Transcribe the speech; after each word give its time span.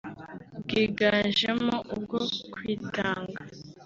bwigajemo 0.61 1.75
ubwo 1.95 2.19
kwitanga 2.53 3.41